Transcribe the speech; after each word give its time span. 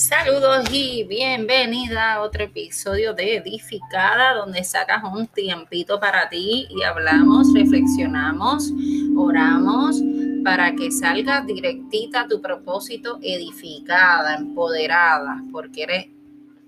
Saludos 0.00 0.64
y 0.72 1.04
bienvenida 1.04 2.14
a 2.14 2.22
otro 2.22 2.44
episodio 2.44 3.12
de 3.12 3.36
Edificada, 3.36 4.32
donde 4.32 4.64
sacas 4.64 5.04
un 5.04 5.26
tiempito 5.26 6.00
para 6.00 6.30
ti 6.30 6.66
y 6.70 6.82
hablamos, 6.84 7.52
reflexionamos, 7.52 8.72
oramos 9.14 10.00
para 10.42 10.74
que 10.74 10.90
salgas 10.90 11.46
directita 11.46 12.26
tu 12.26 12.40
propósito 12.40 13.18
edificada, 13.20 14.36
empoderada, 14.36 15.44
porque 15.52 15.82
eres 15.82 16.06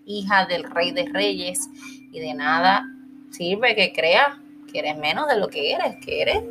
hija 0.04 0.44
del 0.44 0.64
Rey 0.64 0.90
de 0.90 1.06
Reyes 1.06 1.70
y 2.12 2.20
de 2.20 2.34
nada 2.34 2.84
sirve 3.30 3.74
que 3.74 3.94
creas 3.94 4.36
que 4.70 4.80
eres 4.80 4.98
menos 4.98 5.26
de 5.26 5.38
lo 5.38 5.48
que 5.48 5.72
eres, 5.72 5.96
que 6.04 6.20
eres 6.20 6.42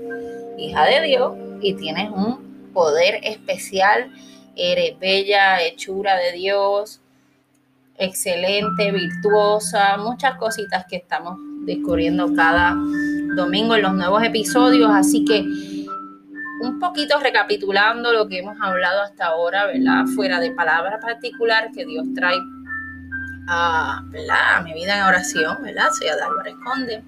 hija 0.58 0.84
de 0.86 1.02
Dios 1.04 1.34
y 1.62 1.76
tienes 1.76 2.10
un 2.10 2.72
poder 2.74 3.20
especial 3.22 4.12
eres 4.56 5.00
bella, 5.00 5.62
hechura 5.62 6.16
de 6.18 6.34
Dios, 6.34 7.02
excelente, 7.98 8.92
virtuosa, 8.92 9.98
muchas 9.98 10.36
cositas 10.38 10.86
que 10.90 10.98
estamos 10.98 11.38
descubriendo 11.66 12.34
cada 12.36 12.76
domingo 13.36 13.76
en 13.76 13.84
los 13.84 13.94
nuevos 13.94 14.24
episodios. 14.24 14.90
Así 14.92 15.24
que 15.26 15.40
un 16.62 16.80
poquito 16.80 17.20
recapitulando 17.20 18.12
lo 18.14 18.28
que 18.28 18.40
hemos 18.40 18.58
hablado 18.62 19.02
hasta 19.02 19.28
ahora, 19.28 19.66
¿verdad? 19.66 20.06
Fuera 20.16 20.40
de 20.40 20.52
palabras 20.52 21.00
particulares 21.02 21.72
que 21.76 21.86
Dios 21.86 22.06
trae 22.16 22.38
a, 23.48 24.00
a 24.00 24.62
mi 24.62 24.74
vida 24.74 24.98
en 24.98 25.04
oración, 25.04 25.58
¿verdad? 25.64 25.90
Soy 25.98 26.08
Adálvaro 26.08 26.52
Conde. 26.64 27.04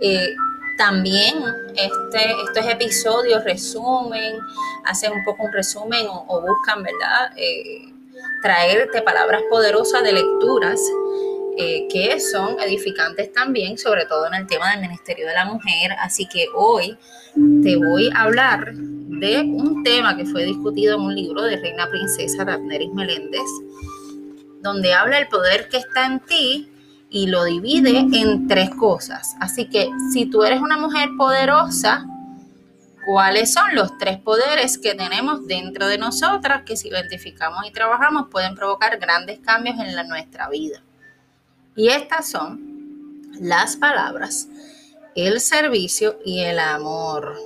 Eh, 0.00 0.34
también 0.80 1.34
este, 1.76 2.32
estos 2.46 2.66
episodios 2.66 3.44
resumen, 3.44 4.38
hacen 4.86 5.12
un 5.12 5.22
poco 5.24 5.44
un 5.44 5.52
resumen 5.52 6.06
o, 6.08 6.40
buscan, 6.40 6.82
¿verdad? 6.82 7.36
Eh, 7.36 7.92
traerte 8.40 9.02
palabras 9.02 9.42
poderosas 9.50 10.02
de 10.02 10.14
lecturas 10.14 10.80
eh, 11.58 11.86
que 11.92 12.18
son 12.18 12.58
edificantes 12.60 13.30
también, 13.34 13.76
sobre 13.76 14.06
todo 14.06 14.26
en 14.28 14.32
el 14.32 14.46
tema 14.46 14.70
del 14.70 14.80
Ministerio 14.80 15.26
de 15.26 15.34
la 15.34 15.44
Mujer. 15.44 15.92
Así 16.00 16.26
que 16.26 16.46
hoy 16.54 16.96
te 17.62 17.76
voy 17.76 18.08
a 18.14 18.22
hablar 18.22 18.72
de 18.72 19.40
un 19.40 19.82
tema 19.84 20.16
que 20.16 20.24
fue 20.24 20.46
discutido 20.46 20.94
en 20.94 21.02
un 21.02 21.14
libro 21.14 21.42
de 21.42 21.58
Reina 21.58 21.90
Princesa 21.90 22.42
Daphneris 22.46 22.94
Meléndez, 22.94 23.50
donde 24.62 24.94
habla 24.94 25.18
el 25.18 25.28
poder 25.28 25.68
que 25.68 25.76
está 25.76 26.06
en 26.06 26.20
ti 26.20 26.69
y 27.10 27.26
lo 27.26 27.44
divide 27.44 27.98
en 27.98 28.46
tres 28.46 28.70
cosas. 28.70 29.34
Así 29.40 29.68
que 29.68 29.90
si 30.12 30.26
tú 30.26 30.44
eres 30.44 30.60
una 30.60 30.78
mujer 30.78 31.10
poderosa, 31.18 32.06
¿cuáles 33.04 33.52
son 33.52 33.74
los 33.74 33.98
tres 33.98 34.18
poderes 34.18 34.78
que 34.78 34.94
tenemos 34.94 35.46
dentro 35.46 35.88
de 35.88 35.98
nosotras 35.98 36.62
que 36.64 36.76
si 36.76 36.88
identificamos 36.88 37.66
y 37.66 37.72
trabajamos 37.72 38.28
pueden 38.30 38.54
provocar 38.54 38.98
grandes 38.98 39.40
cambios 39.40 39.78
en 39.80 39.96
la, 39.96 40.04
nuestra 40.04 40.48
vida? 40.48 40.82
Y 41.74 41.88
estas 41.88 42.30
son 42.30 43.22
las 43.40 43.76
palabras, 43.76 44.48
el 45.16 45.40
servicio 45.40 46.18
y 46.24 46.40
el 46.40 46.60
amor. 46.60 47.36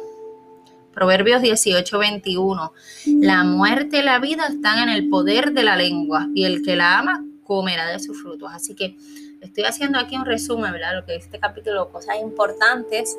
Proverbios 0.92 1.42
18, 1.42 1.98
21. 1.98 2.72
La 3.20 3.42
muerte 3.44 3.98
y 3.98 4.02
la 4.02 4.18
vida 4.18 4.46
están 4.46 4.78
en 4.78 4.88
el 4.90 5.08
poder 5.08 5.52
de 5.52 5.64
la 5.64 5.76
lengua 5.76 6.28
y 6.34 6.44
el 6.44 6.62
que 6.62 6.76
la 6.76 6.98
ama 6.98 7.24
comerá 7.44 7.88
de 7.88 8.00
sus 8.00 8.20
frutos. 8.20 8.50
Así 8.52 8.74
que 8.74 8.96
Estoy 9.44 9.64
haciendo 9.64 9.98
aquí 9.98 10.16
un 10.16 10.24
resumen, 10.24 10.72
¿verdad? 10.72 10.94
Lo 10.94 11.04
que 11.04 11.16
es 11.16 11.24
este 11.24 11.38
capítulo, 11.38 11.90
cosas 11.90 12.16
importantes. 12.18 13.18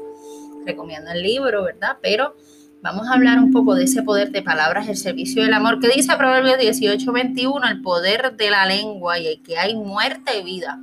Recomiendo 0.66 1.12
el 1.12 1.22
libro, 1.22 1.64
¿verdad? 1.64 1.98
Pero 2.02 2.36
vamos 2.82 3.08
a 3.08 3.14
hablar 3.14 3.38
un 3.38 3.52
poco 3.52 3.76
de 3.76 3.84
ese 3.84 4.02
poder 4.02 4.32
de 4.32 4.42
palabras, 4.42 4.88
el 4.90 4.98
servicio 4.98 5.44
del 5.44 5.54
amor, 5.54 5.80
que 5.80 5.88
dice 5.88 6.18
Proverbios 6.18 6.58
18, 6.58 7.12
21, 7.12 7.68
el 7.68 7.82
poder 7.84 8.36
de 8.36 8.50
la 8.50 8.66
lengua 8.66 9.20
y 9.20 9.28
el 9.28 9.44
que 9.44 9.60
hay 9.60 9.76
muerte 9.76 10.40
y 10.40 10.44
vida. 10.44 10.80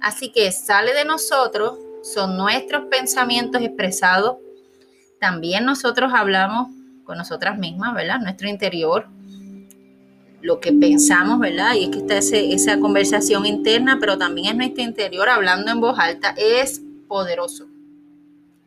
Así 0.00 0.32
que 0.32 0.50
sale 0.50 0.94
de 0.94 1.04
nosotros, 1.04 1.78
son 2.02 2.38
nuestros 2.38 2.86
pensamientos 2.86 3.60
expresados. 3.60 4.38
También 5.20 5.66
nosotros 5.66 6.10
hablamos 6.14 6.68
con 7.04 7.18
nosotras 7.18 7.58
mismas, 7.58 7.94
¿verdad? 7.94 8.18
Nuestro 8.18 8.48
interior, 8.48 9.08
lo 10.40 10.60
que 10.60 10.72
pensamos, 10.72 11.38
¿verdad? 11.40 11.74
Y 11.74 11.84
es 11.84 11.90
que 11.90 11.98
está 11.98 12.18
esa 12.18 12.78
conversación 12.78 13.46
interna, 13.46 13.98
pero 14.00 14.18
también 14.18 14.48
es 14.48 14.56
nuestro 14.56 14.84
interior 14.84 15.28
hablando 15.28 15.70
en 15.70 15.80
voz 15.80 15.98
alta, 15.98 16.34
es 16.36 16.80
poderoso. 17.08 17.66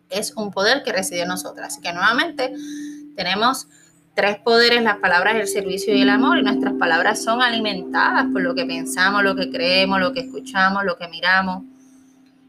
Es 0.10 0.34
un 0.36 0.52
poder 0.52 0.84
que 0.84 0.92
reside 0.92 1.22
en 1.22 1.30
nosotras. 1.30 1.74
Así 1.74 1.82
que 1.82 1.94
nuevamente 1.94 2.54
tenemos 3.16 3.68
tres 4.14 4.38
poderes, 4.40 4.84
las 4.84 4.98
palabras, 4.98 5.36
el 5.36 5.48
servicio 5.48 5.96
y 5.96 6.02
el 6.02 6.10
amor, 6.10 6.38
y 6.38 6.44
nuestras 6.44 6.74
palabras 6.74 7.24
son 7.24 7.42
alimentadas 7.42 8.26
por 8.34 8.42
lo 8.42 8.54
que 8.54 8.66
pensamos, 8.66 9.24
lo 9.24 9.36
que 9.36 9.50
creemos, 9.50 10.00
lo 10.02 10.12
que 10.12 10.22
escuchamos, 10.22 10.84
lo 10.84 10.98
que 10.98 11.08
miramos. 11.08 11.64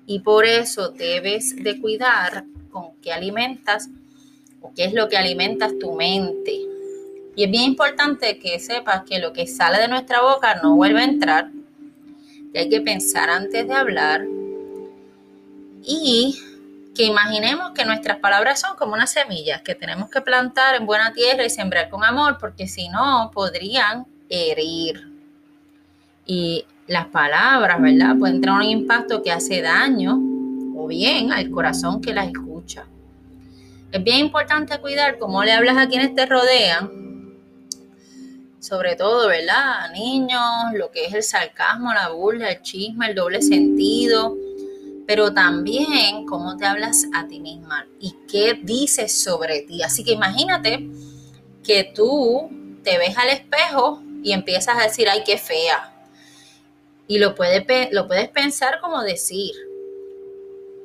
Y 0.06 0.20
por 0.20 0.44
eso 0.44 0.90
debes 0.90 1.54
de 1.54 1.80
cuidar 1.80 2.44
con 2.72 2.96
qué 3.00 3.12
alimentas 3.12 3.88
o 4.60 4.72
qué 4.74 4.86
es 4.86 4.94
lo 4.94 5.08
que 5.08 5.16
alimentas 5.16 5.78
tu 5.78 5.92
mente 5.92 6.71
y 7.34 7.44
es 7.44 7.50
bien 7.50 7.64
importante 7.64 8.38
que 8.38 8.58
sepas 8.60 9.02
que 9.04 9.18
lo 9.18 9.32
que 9.32 9.46
sale 9.46 9.78
de 9.78 9.88
nuestra 9.88 10.20
boca 10.20 10.60
no 10.62 10.76
vuelve 10.76 11.00
a 11.00 11.04
entrar, 11.04 11.50
que 12.52 12.58
hay 12.58 12.68
que 12.68 12.80
pensar 12.80 13.30
antes 13.30 13.66
de 13.66 13.74
hablar 13.74 14.22
y 15.84 16.38
que 16.94 17.04
imaginemos 17.04 17.72
que 17.72 17.86
nuestras 17.86 18.18
palabras 18.18 18.60
son 18.60 18.76
como 18.76 18.92
unas 18.92 19.10
semillas 19.10 19.62
que 19.62 19.74
tenemos 19.74 20.10
que 20.10 20.20
plantar 20.20 20.74
en 20.74 20.84
buena 20.84 21.12
tierra 21.12 21.44
y 21.44 21.50
sembrar 21.50 21.88
con 21.88 22.04
amor, 22.04 22.36
porque 22.38 22.68
si 22.68 22.88
no 22.88 23.30
podrían 23.32 24.06
herir. 24.28 25.10
Y 26.26 26.66
las 26.86 27.06
palabras, 27.06 27.80
¿verdad? 27.80 28.16
Pueden 28.18 28.40
tener 28.40 28.54
un 28.54 28.62
impacto 28.62 29.22
que 29.22 29.32
hace 29.32 29.62
daño 29.62 30.20
o 30.76 30.86
bien 30.86 31.32
al 31.32 31.50
corazón 31.50 32.00
que 32.02 32.12
las 32.12 32.26
escucha. 32.26 32.84
Es 33.90 34.04
bien 34.04 34.18
importante 34.18 34.78
cuidar 34.78 35.18
cómo 35.18 35.42
le 35.44 35.52
hablas 35.52 35.78
a 35.78 35.88
quienes 35.88 36.14
te 36.14 36.26
rodean, 36.26 36.90
sobre 38.62 38.94
todo, 38.94 39.26
¿verdad? 39.26 39.90
niños, 39.92 40.40
lo 40.74 40.92
que 40.92 41.06
es 41.06 41.12
el 41.12 41.24
sarcasmo, 41.24 41.92
la 41.92 42.10
burla, 42.10 42.52
el 42.52 42.62
chisme, 42.62 43.08
el 43.08 43.16
doble 43.16 43.42
sentido, 43.42 44.36
pero 45.04 45.34
también 45.34 46.24
cómo 46.26 46.56
te 46.56 46.64
hablas 46.64 47.06
a 47.12 47.26
ti 47.26 47.40
misma 47.40 47.88
y 47.98 48.14
qué 48.30 48.54
dices 48.62 49.20
sobre 49.20 49.62
ti. 49.62 49.82
Así 49.82 50.04
que 50.04 50.12
imagínate 50.12 50.88
que 51.64 51.90
tú 51.92 52.50
te 52.84 52.98
ves 52.98 53.18
al 53.18 53.30
espejo 53.30 54.00
y 54.22 54.30
empiezas 54.30 54.78
a 54.78 54.84
decir, 54.84 55.08
ay, 55.08 55.24
qué 55.26 55.38
fea. 55.38 55.92
Y 57.08 57.18
lo, 57.18 57.34
lo 57.90 58.06
puedes 58.06 58.28
pensar 58.28 58.78
como 58.80 59.02
decir, 59.02 59.54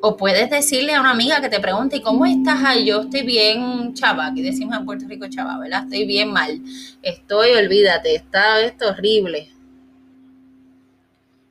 o 0.02 0.16
puedes 0.16 0.50
decirle 0.50 0.94
a 0.94 1.02
una 1.02 1.12
amiga 1.12 1.42
que 1.42 1.50
te 1.50 1.60
pregunte, 1.60 2.02
¿cómo 2.02 2.26
estás? 2.26 2.60
Ay, 2.64 2.86
yo 2.86 3.02
estoy 3.02 3.24
bien, 3.24 3.94
chava, 3.94 4.28
aquí 4.28 4.44
decimos 4.44 4.78
en 4.78 4.86
Puerto 4.86 5.06
Rico 5.08 5.28
chava, 5.28 5.58
¿verdad? 5.58 5.84
Estoy 5.84 6.06
bien 6.06 6.32
mal. 6.32 6.62
Estoy, 7.02 7.52
olvídate, 7.54 8.16
está 8.16 8.62
esto 8.62 8.90
horrible. 8.90 9.52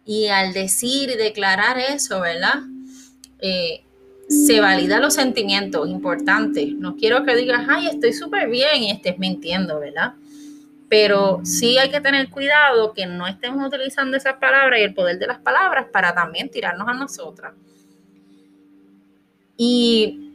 Y 0.04 0.28
al 0.28 0.52
decir 0.52 1.10
y 1.10 1.16
declarar 1.16 1.78
eso, 1.78 2.20
¿verdad? 2.20 2.60
Eh, 3.40 3.82
se 4.28 4.60
valida 4.60 5.00
los 5.00 5.14
sentimientos, 5.14 5.88
importante. 5.88 6.72
No 6.76 6.96
quiero 6.96 7.24
que 7.24 7.34
digas, 7.34 7.66
ay, 7.68 7.88
estoy 7.88 8.12
súper 8.12 8.48
bien 8.48 8.84
y 8.84 8.90
estés 8.92 9.18
mintiendo, 9.18 9.80
¿verdad? 9.80 10.14
Pero 10.88 11.40
sí 11.42 11.78
hay 11.78 11.90
que 11.90 12.00
tener 12.00 12.30
cuidado 12.30 12.92
que 12.92 13.06
no 13.06 13.26
estemos 13.26 13.66
utilizando 13.66 14.16
esas 14.16 14.34
palabras 14.34 14.78
y 14.78 14.84
el 14.84 14.94
poder 14.94 15.18
de 15.18 15.26
las 15.26 15.38
palabras 15.38 15.86
para 15.92 16.14
también 16.14 16.48
tirarnos 16.48 16.86
a 16.86 16.94
nosotras. 16.94 17.54
Y 19.56 20.32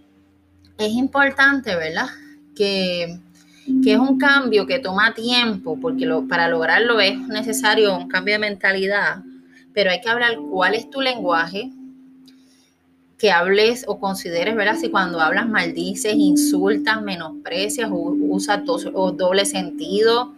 es 0.77 0.91
importante, 0.93 1.75
¿verdad? 1.75 2.07
Que, 2.55 3.19
es 3.85 3.97
un 3.97 4.17
cambio 4.17 4.65
que 4.65 4.79
toma 4.79 5.13
tiempo, 5.13 5.77
porque 5.79 6.09
para 6.27 6.49
lograrlo 6.49 6.99
es 6.99 7.17
necesario 7.27 7.95
un 7.95 8.07
cambio 8.07 8.33
de 8.33 8.39
mentalidad, 8.39 9.23
pero 9.73 9.91
hay 9.91 10.01
que 10.01 10.09
hablar 10.09 10.37
cuál 10.49 10.73
es 10.73 10.89
tu 10.89 10.99
lenguaje, 10.99 11.71
que 13.17 13.31
hables 13.31 13.85
o 13.87 13.99
consideres, 13.99 14.55
¿verdad? 14.55 14.77
Si 14.81 14.89
cuando 14.89 15.21
hablas 15.21 15.47
maldices, 15.47 16.15
insultas, 16.15 17.03
menosprecias, 17.03 17.89
usas 17.91 18.65
doble 18.65 19.45
sentido, 19.45 20.33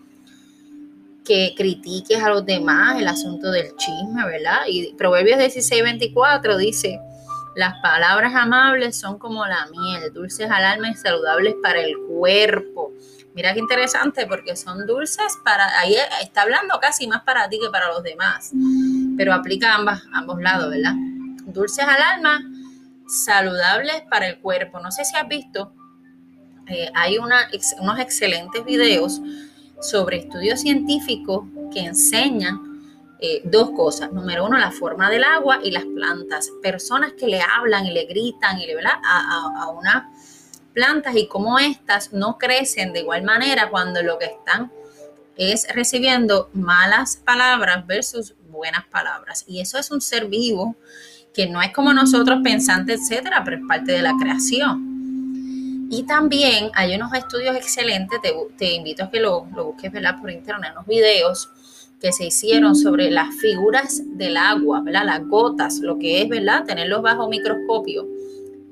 que 1.23 1.53
critiques 1.55 2.21
a 2.21 2.29
los 2.29 2.45
demás, 2.45 2.99
el 2.99 3.07
asunto 3.07 3.51
del 3.51 3.75
chisme, 3.77 4.25
¿verdad? 4.25 4.57
Y 4.67 4.93
Proverbios 4.95 5.39
16, 5.39 5.81
24 5.81 6.57
dice, 6.57 6.99
las 7.55 7.79
palabras 7.81 8.33
amables 8.35 8.97
son 8.97 9.19
como 9.19 9.45
la 9.45 9.67
miel, 9.67 10.11
dulces 10.13 10.49
al 10.49 10.65
alma 10.65 10.89
y 10.89 10.95
saludables 10.95 11.55
para 11.61 11.81
el 11.81 11.95
cuerpo. 12.07 12.91
Mira 13.35 13.53
qué 13.53 13.59
interesante 13.59 14.27
porque 14.27 14.55
son 14.55 14.85
dulces 14.85 15.37
para, 15.43 15.79
ahí 15.79 15.95
está 16.21 16.43
hablando 16.43 16.79
casi 16.79 17.07
más 17.07 17.23
para 17.23 17.49
ti 17.49 17.59
que 17.59 17.69
para 17.69 17.87
los 17.87 18.03
demás, 18.03 18.51
pero 19.17 19.33
aplica 19.33 19.73
ambas, 19.73 20.03
ambos 20.13 20.39
lados, 20.39 20.69
¿verdad? 20.69 20.93
Dulces 21.45 21.85
al 21.85 22.01
alma, 22.01 22.43
saludables 23.07 24.03
para 24.09 24.27
el 24.27 24.39
cuerpo. 24.39 24.79
No 24.79 24.91
sé 24.91 25.03
si 25.05 25.15
has 25.15 25.27
visto, 25.27 25.73
eh, 26.67 26.89
hay 26.93 27.17
unos 27.17 27.99
excelentes 27.99 28.63
videos 28.65 29.19
sobre 29.81 30.17
estudios 30.17 30.61
científicos 30.61 31.43
que 31.73 31.81
enseñan 31.81 32.72
eh, 33.19 33.41
dos 33.45 33.71
cosas. 33.71 34.11
Número 34.11 34.45
uno, 34.45 34.57
la 34.57 34.71
forma 34.71 35.09
del 35.09 35.23
agua 35.23 35.59
y 35.63 35.71
las 35.71 35.85
plantas. 35.85 36.49
Personas 36.61 37.13
que 37.13 37.27
le 37.27 37.41
hablan 37.41 37.85
y 37.85 37.91
le 37.91 38.05
gritan 38.05 38.59
y 38.59 38.67
le 38.67 38.75
a, 38.81 38.99
a, 39.03 39.63
a 39.63 39.69
unas 39.69 40.03
plantas 40.73 41.15
y 41.15 41.27
cómo 41.27 41.59
estas 41.59 42.13
no 42.13 42.37
crecen 42.37 42.93
de 42.93 43.01
igual 43.01 43.23
manera 43.23 43.69
cuando 43.69 44.01
lo 44.01 44.17
que 44.17 44.25
están 44.25 44.71
es 45.37 45.67
recibiendo 45.73 46.49
malas 46.53 47.17
palabras 47.17 47.85
versus 47.87 48.35
buenas 48.49 48.85
palabras. 48.85 49.45
Y 49.47 49.61
eso 49.61 49.77
es 49.77 49.91
un 49.91 50.01
ser 50.01 50.27
vivo 50.27 50.75
que 51.33 51.47
no 51.47 51.61
es 51.61 51.73
como 51.73 51.93
nosotros 51.93 52.39
pensantes, 52.43 53.01
etcétera, 53.01 53.41
pero 53.43 53.57
es 53.57 53.63
parte 53.67 53.91
de 53.91 54.01
la 54.01 54.13
creación. 54.19 55.87
Y 55.89 56.03
también 56.03 56.71
hay 56.73 56.95
unos 56.95 57.13
estudios 57.13 57.55
excelentes, 57.55 58.19
te, 58.57 58.73
invito 58.73 59.03
a 59.03 59.09
que 59.09 59.19
lo, 59.19 59.47
lo 59.55 59.65
busques 59.65 59.91
por 60.19 60.31
internet, 60.31 60.71
unos 60.73 60.87
videos 60.87 61.49
que 62.03 62.11
se 62.11 62.25
hicieron 62.25 62.75
sobre 62.75 63.09
las 63.09 63.33
figuras 63.35 64.03
del 64.17 64.35
agua, 64.35 64.81
¿verdad? 64.81 65.05
las 65.05 65.25
gotas, 65.25 65.79
lo 65.79 65.97
que 65.97 66.21
es 66.21 66.27
¿verdad? 66.27 66.65
tenerlos 66.65 67.01
bajo 67.01 67.29
microscopio 67.29 68.05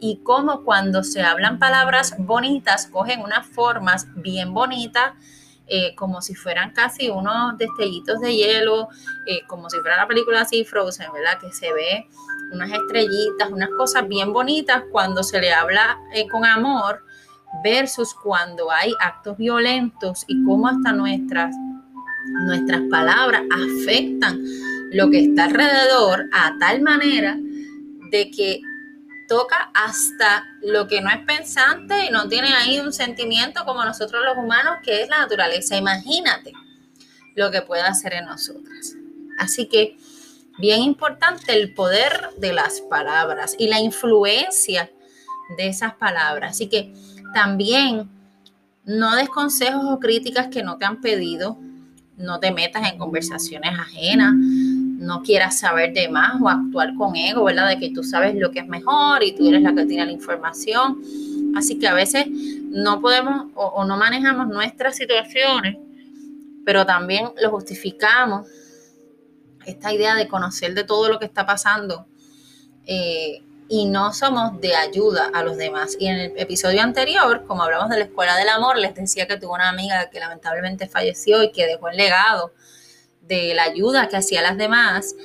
y 0.02 0.20
cómo 0.24 0.64
cuando 0.66 1.02
se 1.04 1.22
hablan 1.22 1.58
palabras 1.58 2.14
bonitas 2.20 2.88
cogen 2.88 3.22
unas 3.22 3.48
formas 3.48 4.08
bien 4.16 4.54
bonitas 4.54 5.14
eh, 5.74 5.96
como 5.96 6.22
si 6.22 6.36
fueran 6.36 6.72
casi 6.72 7.10
unos 7.10 7.58
destellitos 7.58 8.20
de 8.20 8.36
hielo, 8.36 8.90
eh, 9.26 9.40
como 9.48 9.70
si 9.70 9.78
fuera 9.80 9.96
la 9.96 10.08
película 10.08 10.42
así 10.42 10.66
Frozen, 10.66 11.14
¿verdad? 11.14 11.40
Que 11.40 11.54
se 11.54 11.72
ve 11.72 12.10
unas 12.52 12.70
estrellitas, 12.70 13.50
unas 13.50 13.70
cosas 13.78 14.06
bien 14.06 14.34
bonitas 14.34 14.84
cuando 14.92 15.24
se 15.24 15.40
le 15.40 15.54
habla 15.54 15.98
eh, 16.14 16.28
con 16.28 16.44
amor 16.44 17.06
versus 17.64 18.14
cuando 18.14 18.70
hay 18.70 18.94
actos 19.00 19.38
violentos 19.38 20.26
y 20.28 20.44
cómo 20.44 20.68
hasta 20.68 20.92
nuestras, 20.92 21.56
nuestras 22.46 22.82
palabras 22.90 23.44
afectan 23.52 24.44
lo 24.92 25.10
que 25.10 25.22
está 25.22 25.46
alrededor 25.46 26.28
a 26.34 26.56
tal 26.60 26.82
manera 26.82 27.38
de 28.12 28.30
que 28.30 28.62
toca 29.28 29.72
hasta 29.74 30.46
lo 30.62 30.88
que 30.88 31.00
no 31.00 31.10
es 31.10 31.20
pensante 31.26 32.06
y 32.06 32.10
no 32.10 32.28
tiene 32.28 32.54
ahí 32.54 32.80
un 32.80 32.92
sentimiento 32.92 33.64
como 33.64 33.86
nosotros 33.86 34.22
los 34.26 34.38
humanos, 34.38 34.80
que 34.84 35.04
es 35.04 35.10
la 35.10 35.20
naturaleza. 35.20 35.78
Imagínate 35.78 36.52
lo 37.36 37.50
que 37.50 37.62
puede 37.62 37.84
hacer 37.84 38.14
en 38.14 38.26
nosotras. 38.26 38.96
Así 39.38 39.68
que, 39.68 39.98
bien 40.60 40.82
importante 40.82 41.54
el 41.54 41.74
poder 41.74 42.32
de 42.38 42.52
las 42.52 42.82
palabras 42.82 43.56
y 43.58 43.70
la 43.70 43.80
influencia 43.80 44.92
de 45.58 45.68
esas 45.70 45.94
palabras. 45.94 46.52
Así 46.52 46.68
que 46.68 46.94
también 47.34 48.10
no 48.84 49.16
des 49.16 49.30
consejos 49.30 49.86
o 49.86 50.00
críticas 50.00 50.48
que 50.48 50.62
no 50.62 50.78
te 50.78 50.84
han 50.84 51.00
pedido, 51.00 51.58
no 52.22 52.40
te 52.40 52.52
metas 52.52 52.92
en 52.92 52.98
conversaciones 52.98 53.72
ajenas, 53.78 54.34
no 54.34 55.22
quieras 55.24 55.60
saber 55.60 55.94
de 55.94 56.10
más 56.10 56.40
o 56.42 56.48
actuar 56.48 56.94
con 56.96 57.16
ego, 57.16 57.44
¿verdad? 57.46 57.70
De 57.70 57.80
que 57.80 57.92
tú 57.92 58.04
sabes 58.04 58.36
lo 58.36 58.52
que 58.52 58.60
es 58.60 58.68
mejor 58.68 59.24
y 59.24 59.36
tú 59.36 59.48
eres 59.48 59.62
la 59.62 59.74
que 59.74 59.86
tiene 59.86 60.06
la 60.06 60.12
información. 60.12 61.02
Así 61.56 61.80
que 61.80 61.88
a 61.88 61.94
veces 61.94 62.28
no 62.30 63.02
podemos 63.02 63.48
o, 63.56 63.84
no 63.84 63.98
manejamos 63.98 64.48
nuestras 64.48 64.96
situaciones, 64.96 65.78
pero 66.66 66.86
también 66.86 67.30
lo 67.42 67.50
justificamos. 67.50 68.48
Esta 69.66 69.94
idea 69.94 70.16
de 70.16 70.28
conocer 70.28 70.74
de 70.74 70.84
todo 70.84 71.10
lo 71.10 71.20
que 71.20 71.26
está 71.26 71.46
pasando 71.46 72.08
eh, 72.86 73.44
y 73.74 73.86
no 73.86 74.12
somos 74.12 74.60
de 74.60 74.76
ayuda 74.76 75.32
a 75.34 75.44
los 75.44 75.56
demás. 75.56 75.96
Y 75.98 76.08
en 76.08 76.18
el 76.18 76.34
episodio 76.38 76.82
anterior, 76.82 77.46
como 77.48 77.64
hablamos 77.64 77.88
de 77.88 78.00
la 78.00 78.04
escuela 78.04 78.36
del 78.36 78.50
amor, 78.50 78.78
les 78.78 78.94
decía 78.94 79.28
que 79.28 79.38
tuve 79.38 79.54
una 79.54 79.70
amiga 79.70 80.10
que 80.10 80.20
lamentablemente 80.20 80.90
falleció 80.90 81.42
y 81.42 81.54
que 81.54 81.66
dejó 81.68 81.88
el 81.88 81.96
legado 81.96 82.52
de 83.22 83.54
la 83.54 83.64
ayuda 83.64 84.10
que 84.10 84.18
hacía 84.18 84.42
a 84.42 84.44
las 84.44 84.58
demás. 84.58 85.16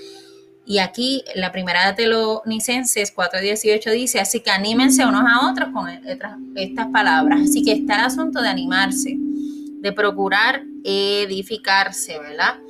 Y 0.64 0.78
aquí 0.78 1.24
la 1.34 1.50
primera 1.50 1.88
de 1.88 1.94
Telonicenses 1.94 3.12
4.18 3.16 3.90
dice, 3.90 4.20
así 4.20 4.38
que 4.38 4.52
anímense 4.52 5.04
unos 5.04 5.24
a 5.28 5.50
otros 5.50 5.70
con 5.72 5.88
estas 5.88 6.86
palabras. 6.92 7.40
Así 7.42 7.64
que 7.64 7.72
está 7.72 7.96
el 7.96 8.04
asunto 8.04 8.40
de 8.40 8.48
animarse, 8.48 9.16
de 9.16 9.92
procurar 9.92 10.62
edificarse, 10.84 12.20
¿verdad? 12.20 12.60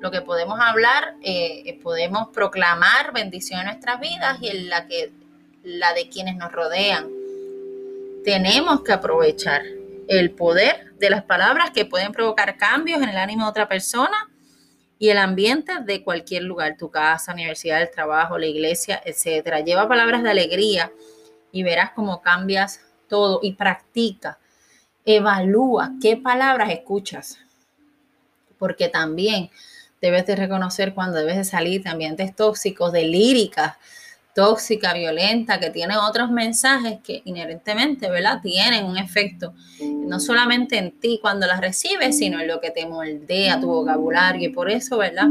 Lo 0.00 0.10
que 0.10 0.22
podemos 0.22 0.58
hablar, 0.58 1.14
eh, 1.22 1.78
podemos 1.84 2.30
proclamar 2.30 3.12
bendición 3.14 3.60
en 3.60 3.66
nuestras 3.66 4.00
vidas 4.00 4.38
y 4.40 4.48
en 4.48 4.68
la, 4.68 4.88
que, 4.88 5.12
la 5.62 5.92
de 5.94 6.08
quienes 6.08 6.36
nos 6.36 6.52
rodean. 6.52 7.08
Tenemos 8.24 8.82
que 8.82 8.92
aprovechar 8.92 9.62
el 10.08 10.30
poder 10.32 10.92
de 10.98 11.10
las 11.10 11.22
palabras 11.22 11.70
que 11.70 11.84
pueden 11.84 12.12
provocar 12.12 12.56
cambios 12.56 13.00
en 13.02 13.08
el 13.08 13.16
ánimo 13.16 13.44
de 13.44 13.50
otra 13.50 13.68
persona 13.68 14.28
y 14.98 15.08
el 15.08 15.18
ambiente 15.18 15.72
de 15.84 16.02
cualquier 16.02 16.42
lugar, 16.42 16.76
tu 16.76 16.90
casa, 16.90 17.32
universidad, 17.32 17.80
el 17.80 17.90
trabajo, 17.90 18.36
la 18.36 18.46
iglesia, 18.46 19.00
etcétera. 19.04 19.60
Lleva 19.60 19.88
palabras 19.88 20.22
de 20.22 20.30
alegría 20.30 20.92
y 21.52 21.62
verás 21.62 21.92
cómo 21.92 22.20
cambias 22.20 22.80
todo 23.08 23.40
y 23.42 23.54
practica. 23.54 24.38
Evalúa 25.04 25.92
qué 26.02 26.16
palabras 26.16 26.70
escuchas, 26.70 27.38
porque 28.58 28.88
también 28.88 29.50
debes 30.02 30.26
de 30.26 30.36
reconocer 30.36 30.92
cuando 30.92 31.18
debes 31.18 31.36
de 31.36 31.44
salir 31.44 31.82
de 31.82 31.90
ambientes 31.90 32.36
tóxicos, 32.36 32.92
de 32.92 33.04
líricas 33.04 33.78
tóxica, 34.34 34.94
violenta, 34.94 35.58
que 35.58 35.70
tiene 35.70 35.96
otros 35.96 36.30
mensajes 36.30 36.98
que 37.02 37.22
inherentemente, 37.24 38.10
¿verdad? 38.10 38.40
Tienen 38.42 38.84
un 38.84 38.96
efecto 38.96 39.54
no 39.80 40.20
solamente 40.20 40.78
en 40.78 40.92
ti 40.92 41.18
cuando 41.20 41.46
las 41.46 41.60
recibes, 41.60 42.18
sino 42.18 42.40
en 42.40 42.48
lo 42.48 42.60
que 42.60 42.70
te 42.70 42.86
moldea 42.86 43.60
tu 43.60 43.66
vocabulario. 43.68 44.48
Y 44.48 44.52
por 44.52 44.70
eso, 44.70 44.98
¿verdad? 44.98 45.28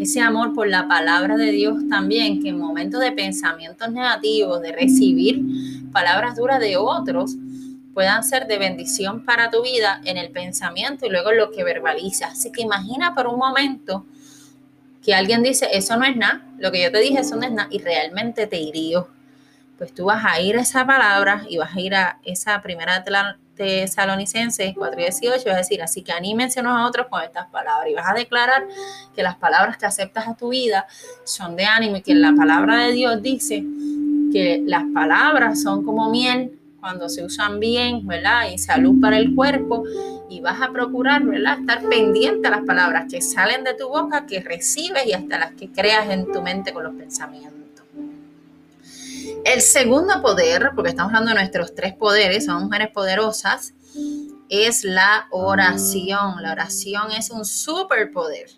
Ese 0.00 0.20
amor 0.20 0.54
por 0.54 0.68
la 0.68 0.88
palabra 0.88 1.36
de 1.36 1.52
Dios 1.52 1.76
también, 1.88 2.42
que 2.42 2.50
en 2.50 2.58
momentos 2.58 3.00
de 3.00 3.12
pensamientos 3.12 3.90
negativos, 3.90 4.60
de 4.62 4.72
recibir 4.72 5.42
palabras 5.92 6.36
duras 6.36 6.60
de 6.60 6.76
otros, 6.76 7.36
puedan 7.94 8.22
ser 8.24 8.46
de 8.46 8.58
bendición 8.58 9.24
para 9.24 9.50
tu 9.50 9.62
vida 9.62 10.00
en 10.04 10.16
el 10.16 10.30
pensamiento 10.30 11.06
y 11.06 11.10
luego 11.10 11.30
en 11.30 11.38
lo 11.38 11.50
que 11.50 11.64
verbalizas. 11.64 12.32
Así 12.32 12.52
que 12.52 12.62
imagina 12.62 13.14
por 13.14 13.26
un 13.26 13.38
momento 13.38 14.06
que 15.02 15.14
alguien 15.14 15.42
dice, 15.42 15.68
eso 15.72 15.96
no 15.96 16.04
es 16.04 16.16
nada, 16.16 16.44
lo 16.60 16.70
que 16.70 16.82
yo 16.82 16.92
te 16.92 17.00
dije, 17.00 17.20
eso 17.20 17.36
no 17.36 17.42
es 17.42 17.52
y 17.70 17.78
realmente 17.78 18.46
te 18.46 18.58
hirió. 18.58 19.08
Pues 19.78 19.94
tú 19.94 20.04
vas 20.04 20.22
a 20.26 20.38
ir 20.40 20.58
a 20.58 20.60
esa 20.60 20.86
palabra 20.86 21.44
y 21.48 21.56
vas 21.56 21.74
a 21.74 21.80
ir 21.80 21.94
a 21.94 22.20
esa 22.22 22.60
primera 22.60 23.02
tesalonicense 23.56 24.74
4.18 24.74 25.22
y 25.22 25.28
vas 25.28 25.54
a 25.54 25.56
decir, 25.56 25.82
así 25.82 26.02
que 26.02 26.12
anímense 26.12 26.60
unos 26.60 26.78
a 26.78 26.86
otros 26.86 27.06
con 27.08 27.22
estas 27.22 27.46
palabras 27.46 27.90
y 27.90 27.94
vas 27.94 28.08
a 28.08 28.14
declarar 28.14 28.66
que 29.14 29.22
las 29.22 29.36
palabras 29.36 29.78
que 29.78 29.86
aceptas 29.86 30.28
a 30.28 30.34
tu 30.34 30.50
vida 30.50 30.86
son 31.24 31.56
de 31.56 31.64
ánimo 31.64 31.96
y 31.96 32.02
que 32.02 32.14
la 32.14 32.34
palabra 32.34 32.84
de 32.84 32.92
Dios 32.92 33.22
dice 33.22 33.64
que 34.30 34.62
las 34.66 34.84
palabras 34.92 35.62
son 35.62 35.82
como 35.82 36.10
miel 36.10 36.58
cuando 36.78 37.08
se 37.08 37.24
usan 37.24 37.58
bien, 37.58 38.06
¿verdad? 38.06 38.50
Y 38.52 38.58
salud 38.58 39.00
para 39.00 39.18
el 39.18 39.34
cuerpo 39.34 39.84
y 40.30 40.40
vas 40.40 40.62
a 40.62 40.70
procurar, 40.70 41.24
¿verdad? 41.24 41.58
Estar 41.58 41.82
pendiente 41.88 42.46
a 42.46 42.52
las 42.52 42.64
palabras 42.64 43.06
que 43.10 43.20
salen 43.20 43.64
de 43.64 43.74
tu 43.74 43.88
boca, 43.88 44.26
que 44.26 44.40
recibes 44.40 45.04
y 45.04 45.12
hasta 45.12 45.38
las 45.38 45.52
que 45.54 45.70
creas 45.70 46.08
en 46.08 46.32
tu 46.32 46.40
mente 46.40 46.72
con 46.72 46.84
los 46.84 46.94
pensamientos. 46.94 47.60
El 49.44 49.60
segundo 49.60 50.22
poder, 50.22 50.70
porque 50.76 50.90
estamos 50.90 51.12
hablando 51.12 51.30
de 51.30 51.40
nuestros 51.40 51.74
tres 51.74 51.94
poderes, 51.94 52.44
son 52.44 52.64
mujeres 52.64 52.90
poderosas, 52.90 53.74
es 54.48 54.84
la 54.84 55.26
oración. 55.30 56.42
La 56.42 56.52
oración 56.52 57.10
es 57.12 57.30
un 57.30 57.44
superpoder. 57.44 58.50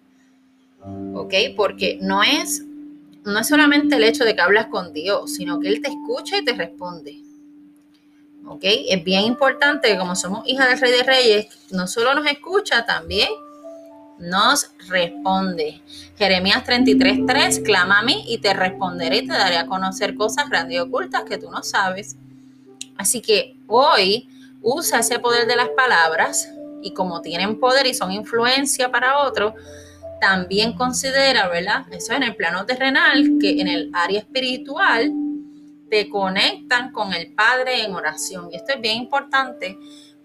¿Ok? 1.14 1.34
Porque 1.56 1.98
no 2.02 2.22
es, 2.22 2.64
no 3.24 3.38
es 3.38 3.46
solamente 3.46 3.96
el 3.96 4.04
hecho 4.04 4.24
de 4.24 4.34
que 4.34 4.42
hablas 4.42 4.66
con 4.66 4.92
Dios, 4.92 5.34
sino 5.34 5.58
que 5.58 5.68
Él 5.68 5.80
te 5.80 5.88
escucha 5.88 6.36
y 6.38 6.44
te 6.44 6.52
responde. 6.52 7.22
¿Ok? 8.46 8.60
Es 8.62 9.02
bien 9.04 9.22
importante 9.22 9.88
que 9.88 9.98
como 9.98 10.16
somos 10.16 10.46
hijas 10.46 10.68
del 10.68 10.80
Rey 10.80 10.92
de 10.92 11.02
Reyes, 11.02 11.46
no 11.70 11.86
solo 11.86 12.14
nos 12.14 12.26
escucha, 12.26 12.84
también 12.84 13.28
nos 14.18 14.70
responde. 14.88 15.80
Jeremías 16.16 16.64
33:3, 16.64 17.62
clama 17.62 18.00
a 18.00 18.02
mí 18.02 18.24
y 18.28 18.38
te 18.38 18.54
responderé 18.54 19.18
y 19.18 19.26
te 19.26 19.32
daré 19.32 19.58
a 19.58 19.66
conocer 19.66 20.14
cosas 20.14 20.48
grandes 20.48 20.76
y 20.76 20.80
ocultas 20.80 21.24
que 21.24 21.38
tú 21.38 21.50
no 21.50 21.62
sabes. 21.62 22.16
Así 22.96 23.20
que 23.20 23.56
hoy 23.66 24.28
usa 24.62 25.00
ese 25.00 25.18
poder 25.18 25.46
de 25.46 25.56
las 25.56 25.70
palabras 25.70 26.48
y 26.82 26.92
como 26.92 27.20
tienen 27.20 27.58
poder 27.58 27.86
y 27.86 27.94
son 27.94 28.12
influencia 28.12 28.90
para 28.90 29.20
otros, 29.20 29.54
también 30.20 30.72
considera, 30.74 31.48
¿verdad? 31.48 31.84
Eso 31.90 32.12
en 32.12 32.22
el 32.22 32.36
plano 32.36 32.64
terrenal, 32.64 33.38
que 33.40 33.60
en 33.60 33.66
el 33.66 33.90
área 33.92 34.20
espiritual 34.20 35.12
te 35.92 36.08
conectan 36.08 36.90
con 36.90 37.12
el 37.12 37.34
Padre 37.34 37.82
en 37.82 37.94
oración. 37.94 38.48
Y 38.50 38.56
esto 38.56 38.72
es 38.72 38.80
bien 38.80 38.96
importante 38.96 39.76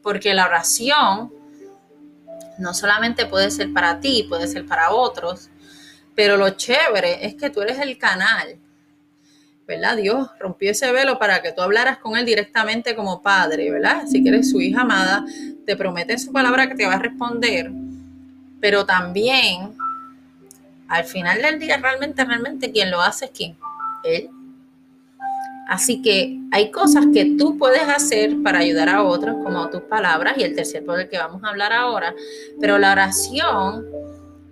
porque 0.02 0.34
la 0.34 0.46
oración 0.46 1.30
no 2.58 2.74
solamente 2.74 3.26
puede 3.26 3.52
ser 3.52 3.74
para 3.74 4.00
ti, 4.00 4.26
puede 4.30 4.48
ser 4.48 4.66
para 4.66 4.92
otros, 4.92 5.50
pero 6.16 6.38
lo 6.38 6.52
chévere 6.52 7.26
es 7.26 7.36
que 7.36 7.50
tú 7.50 7.60
eres 7.60 7.80
el 7.80 7.98
canal, 7.98 8.58
¿verdad? 9.68 9.98
Dios 9.98 10.30
rompió 10.40 10.72
ese 10.72 10.90
velo 10.94 11.20
para 11.20 11.42
que 11.42 11.52
tú 11.52 11.62
hablaras 11.62 11.98
con 11.98 12.16
Él 12.16 12.26
directamente 12.26 12.96
como 12.96 13.22
Padre, 13.22 13.70
¿verdad? 13.70 14.06
Si 14.08 14.26
eres 14.26 14.50
su 14.50 14.62
hija 14.62 14.84
amada, 14.84 15.26
te 15.66 15.76
promete 15.76 16.14
en 16.14 16.20
su 16.20 16.32
palabra 16.32 16.70
que 16.70 16.76
te 16.76 16.88
va 16.88 16.94
a 16.94 17.00
responder 17.00 17.70
pero 18.60 18.86
también 18.86 19.76
al 20.88 21.04
final 21.04 21.42
del 21.42 21.60
día 21.60 21.78
realmente, 21.78 22.24
realmente 22.24 22.72
quien 22.72 22.90
lo 22.90 23.02
hace 23.02 23.26
es 23.26 23.32
quién? 23.32 23.58
Él. 24.04 24.30
Así 25.68 26.02
que 26.02 26.40
hay 26.52 26.72
cosas 26.72 27.08
que 27.14 27.36
tú 27.38 27.58
puedes 27.58 27.88
hacer 27.90 28.42
para 28.42 28.60
ayudar 28.60 28.88
a 28.88 29.04
otros, 29.04 29.36
como 29.44 29.70
tus 29.70 29.82
palabras 29.82 30.38
y 30.38 30.44
el 30.44 30.56
tercer 30.56 30.86
poder 30.86 31.10
que 31.10 31.18
vamos 31.18 31.44
a 31.44 31.50
hablar 31.50 31.74
ahora, 31.74 32.16
pero 32.60 32.78
la 32.78 32.94
oración 32.94 33.86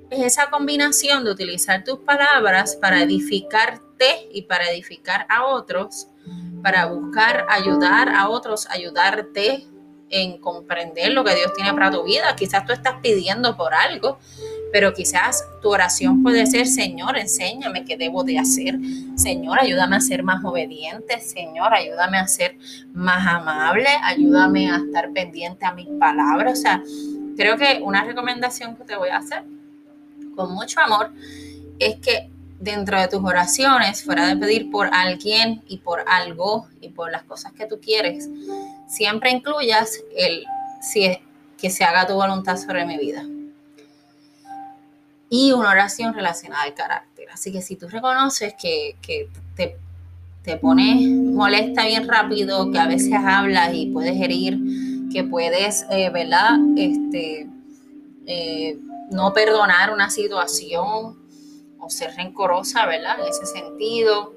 es 0.10 0.26
esa 0.26 0.50
combinación 0.50 1.24
de 1.24 1.32
utilizar 1.32 1.84
tus 1.84 2.00
palabras 2.00 2.76
para 2.76 3.02
edificarte 3.02 4.28
y 4.34 4.44
para 4.44 4.70
edificar 4.70 5.26
a 5.30 5.46
otros, 5.46 6.08
para 6.62 6.88
buscar 6.88 7.46
ayudar 7.50 8.10
a 8.10 8.28
otros, 8.28 8.68
ayudarte 8.70 9.66
en 10.10 10.38
comprender 10.40 11.14
lo 11.14 11.24
que 11.24 11.36
Dios 11.36 11.54
tiene 11.54 11.74
para 11.74 11.92
tu 11.92 12.04
vida. 12.04 12.36
Quizás 12.36 12.66
tú 12.66 12.74
estás 12.74 12.96
pidiendo 13.02 13.56
por 13.56 13.74
algo, 13.74 14.20
pero 14.72 14.94
quizás 14.94 15.46
tu 15.62 15.70
oración 15.70 16.22
puede 16.22 16.46
ser, 16.46 16.68
Señor, 16.68 17.18
enséñame 17.18 17.86
qué 17.86 17.98
debo 17.98 18.24
de 18.24 18.40
hacer. 18.40 18.78
Señor, 19.16 19.60
ayúdame 19.60 19.96
a 19.96 20.02
ser 20.02 20.24
más 20.24 20.44
obediente. 20.44 21.20
Señor, 21.22 21.74
ayúdame 21.74 22.18
a 22.18 22.28
ser 22.28 22.58
más 22.94 23.26
amable. 23.26 23.88
Ayúdame 24.04 24.70
a 24.70 24.78
estar 24.78 25.12
pendiente 25.12 25.66
a 25.66 25.74
mis 25.74 25.88
palabras. 26.00 26.60
O 26.60 26.62
sea, 26.62 26.84
creo 27.38 27.58
que 27.58 27.80
una 27.82 28.04
recomendación 28.04 28.76
que 28.76 28.84
te 28.84 28.96
voy 28.96 29.10
a 29.10 29.18
hacer 29.18 29.44
con 30.36 30.54
mucho 30.54 30.82
amor 30.82 31.12
es 31.80 31.96
que 31.98 32.30
dentro 32.60 33.00
de 33.00 33.08
tus 33.08 33.24
oraciones, 33.24 34.04
fuera 34.04 34.28
de 34.28 34.38
pedir 34.38 34.70
por 34.72 34.90
alguien 34.94 35.62
y 35.68 35.78
por 35.78 36.04
algo 36.08 36.68
y 36.82 36.90
por 36.90 37.12
las 37.12 37.24
cosas 37.24 37.54
que 37.54 37.66
tú 37.66 37.80
quieres, 37.80 38.30
siempre 38.88 39.32
incluyas 39.32 40.04
el 40.18 40.46
si 40.82 41.18
que 41.58 41.70
se 41.70 41.84
haga 41.84 42.06
tu 42.06 42.14
voluntad 42.14 42.58
sobre 42.58 42.86
mi 42.86 42.98
vida. 42.98 43.24
Y 45.30 45.52
una 45.52 45.72
oración 45.72 46.14
relacionada 46.14 46.64
al 46.64 46.74
carácter. 46.74 47.30
Así 47.32 47.52
que 47.52 47.62
si 47.62 47.76
tú 47.76 47.88
reconoces 47.88 48.54
que, 48.54 48.98
te, 49.56 49.78
te 50.44 50.58
pones 50.58 51.02
molesta 51.10 51.86
bien 51.86 52.08
rápido, 52.08 52.72
que 52.72 52.80
a 52.80 52.88
veces 52.88 53.14
hablas 53.14 53.74
y 53.74 53.88
puedes 53.88 54.20
herir, 54.22 54.60
que 55.12 55.24
puedes, 55.24 55.86
eh, 55.90 56.10
¿verdad? 56.10 56.58
Este, 56.78 57.48
eh, 58.28 58.78
no 59.12 59.34
perdonar 59.34 59.92
una 59.92 60.10
situación, 60.10 61.26
ser 61.90 62.16
rencorosa, 62.16 62.86
¿verdad? 62.86 63.20
En 63.20 63.28
ese 63.28 63.46
sentido, 63.46 64.34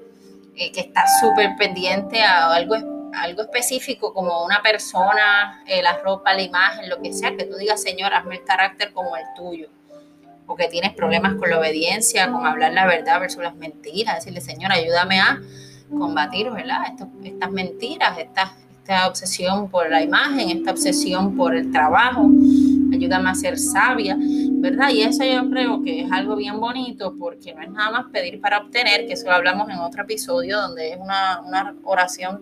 eh, 0.55 0.71
que 0.71 0.81
está 0.81 1.05
súper 1.19 1.55
pendiente 1.57 2.21
a 2.21 2.53
algo, 2.53 2.75
algo 3.13 3.41
específico 3.41 4.13
como 4.13 4.45
una 4.45 4.61
persona, 4.61 5.63
eh, 5.67 5.81
la 5.81 5.97
ropa, 5.97 6.33
la 6.33 6.41
imagen, 6.41 6.89
lo 6.89 7.01
que 7.01 7.13
sea, 7.13 7.35
que 7.35 7.45
tú 7.45 7.55
digas, 7.55 7.81
Señor, 7.81 8.13
hazme 8.13 8.35
el 8.35 8.43
carácter 8.43 8.91
como 8.93 9.15
el 9.15 9.23
tuyo. 9.35 9.69
O 10.51 10.55
que 10.55 10.67
tienes 10.67 10.93
problemas 10.93 11.35
con 11.35 11.51
la 11.51 11.59
obediencia, 11.59 12.31
con 12.31 12.43
hablar 12.43 12.73
la 12.73 12.87
verdad 12.87 13.19
versus 13.19 13.43
las 13.43 13.55
mentiras, 13.55 14.15
decirle, 14.15 14.41
Señor, 14.41 14.71
ayúdame 14.71 15.19
a 15.19 15.39
combatir, 15.89 16.49
¿verdad? 16.49 16.79
estas 17.23 17.51
mentiras, 17.51 18.17
esta, 18.17 18.53
esta 18.79 19.07
obsesión 19.07 19.69
por 19.69 19.87
la 19.91 20.01
imagen, 20.01 20.49
esta 20.49 20.71
obsesión 20.71 21.37
por 21.37 21.55
el 21.55 21.71
trabajo, 21.71 22.27
ayúdame 22.91 23.29
a 23.29 23.35
ser 23.35 23.59
sabia, 23.59 24.17
¿verdad? 24.19 24.89
Y 24.89 25.03
eso 25.03 25.23
yo 25.23 25.47
creo 25.51 25.83
que 25.83 26.01
es 26.01 26.11
algo 26.11 26.35
bien 26.35 26.59
bonito 26.59 27.15
porque 27.19 27.53
no 27.53 27.61
es 27.61 27.69
nada 27.69 27.91
más 27.91 28.05
pedir 28.11 28.41
para 28.41 28.57
obtener, 28.57 29.05
que 29.05 29.13
eso 29.13 29.27
lo 29.27 29.33
hablamos 29.33 29.69
en 29.69 29.77
otro 29.77 30.01
episodio, 30.01 30.59
donde 30.61 30.93
es 30.93 30.97
una, 30.99 31.41
una 31.41 31.75
oración 31.83 32.41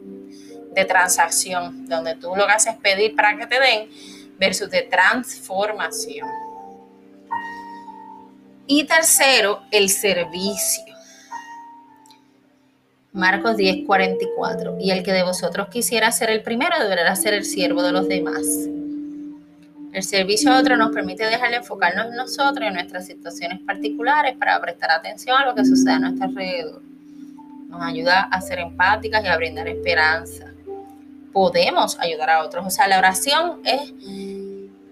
de 0.74 0.86
transacción, 0.86 1.86
donde 1.88 2.16
tú 2.16 2.34
lo 2.38 2.46
que 2.46 2.54
haces 2.54 2.76
es 2.76 2.80
pedir 2.80 3.16
para 3.16 3.38
que 3.38 3.48
te 3.48 3.60
den 3.60 3.90
versus 4.40 4.70
de 4.70 4.84
transformación. 4.84 6.28
Y 8.68 8.84
tercero, 8.84 9.62
el 9.72 9.90
servicio. 9.90 10.84
Marcos 13.14 13.56
10, 13.56 13.86
44. 13.88 14.78
Y 14.80 14.92
el 14.92 15.04
que 15.04 15.14
de 15.14 15.24
vosotros 15.24 15.70
quisiera 15.70 16.12
ser 16.12 16.30
el 16.30 16.44
primero 16.44 16.78
deberá 16.78 17.16
ser 17.16 17.34
el 17.34 17.46
siervo 17.46 17.82
de 17.82 17.94
los 17.94 18.08
demás. 18.10 18.46
El 19.94 20.04
servicio 20.04 20.52
a 20.52 20.60
otro 20.60 20.76
nos 20.76 20.92
permite 20.92 21.26
dejar 21.26 21.50
de 21.50 21.56
enfocarnos 21.56 22.08
en 22.08 22.16
nosotros 22.16 22.60
y 22.62 22.68
en 22.68 22.74
nuestras 22.74 23.08
situaciones 23.08 23.62
particulares 23.66 24.36
para 24.38 24.60
prestar 24.60 24.92
atención 24.92 25.38
a 25.38 25.46
lo 25.46 25.56
que 25.56 25.66
sucede 25.66 25.94
a 25.94 26.00
nuestro 26.00 26.26
alrededor. 26.26 26.82
Nos 27.70 27.82
ayuda 27.82 28.28
a 28.30 28.42
ser 28.42 28.60
empáticas 28.60 29.24
y 29.24 29.28
a 29.28 29.38
brindar 29.38 29.68
esperanza. 29.70 30.52
Podemos 31.32 31.98
ayudar 32.00 32.30
a 32.30 32.44
otros. 32.44 32.68
O 32.68 32.70
sea, 32.70 32.88
la 32.90 33.00
oración 33.00 33.62
es 33.64 33.94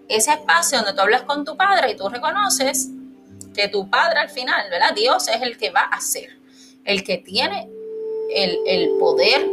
ese 0.07 0.31
espacio 0.31 0.77
donde 0.77 0.93
tú 0.93 1.01
hablas 1.01 1.23
con 1.23 1.43
tu 1.43 1.57
padre 1.57 1.91
y 1.91 1.97
tú 1.97 2.07
reconoces 2.07 2.89
que 3.55 3.67
tu 3.69 3.89
padre 3.89 4.19
al 4.19 4.29
final, 4.29 4.69
¿verdad? 4.69 4.93
Dios 4.95 5.27
es 5.27 5.41
el 5.41 5.57
que 5.57 5.71
va 5.71 5.81
a 5.81 5.97
hacer, 5.97 6.29
el 6.83 7.03
que 7.03 7.17
tiene 7.17 7.69
el, 8.33 8.89
poder 8.99 9.47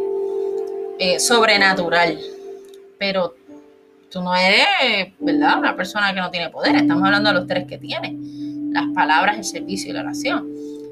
eh, 0.99 1.19
sobrenatural. 1.21 2.19
Pero 2.99 3.35
tú 4.11 4.23
no 4.23 4.35
eres, 4.35 5.13
¿verdad? 5.19 5.59
Una 5.59 5.77
persona 5.77 6.13
que 6.13 6.21
no 6.21 6.31
tiene 6.31 6.51
poder. 6.51 6.77
Estamos 6.77 7.05
hablando 7.05 7.31
de 7.31 7.35
los 7.35 7.47
tres 7.47 7.67
que 7.67 7.79
tiene. 7.79 8.17
Las 8.73 8.87
palabras, 8.95 9.37
el 9.37 9.45
servicio 9.45 9.91
y 9.91 9.95
la 9.95 10.01
oración. 10.01 10.49